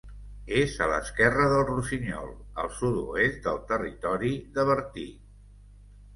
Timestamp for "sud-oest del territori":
2.79-4.35